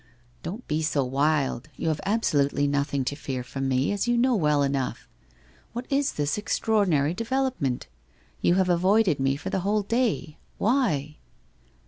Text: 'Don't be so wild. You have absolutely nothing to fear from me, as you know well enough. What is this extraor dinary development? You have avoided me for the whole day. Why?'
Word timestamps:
'Don't 0.41 0.67
be 0.67 0.81
so 0.81 1.03
wild. 1.05 1.69
You 1.75 1.89
have 1.89 2.01
absolutely 2.07 2.65
nothing 2.65 3.05
to 3.05 3.15
fear 3.15 3.43
from 3.43 3.67
me, 3.67 3.91
as 3.91 4.07
you 4.07 4.17
know 4.17 4.33
well 4.35 4.63
enough. 4.63 5.07
What 5.73 5.85
is 5.91 6.13
this 6.13 6.39
extraor 6.39 6.87
dinary 6.87 7.15
development? 7.15 7.85
You 8.41 8.55
have 8.55 8.67
avoided 8.69 9.19
me 9.19 9.35
for 9.35 9.51
the 9.51 9.59
whole 9.59 9.83
day. 9.83 10.39
Why?' 10.57 11.17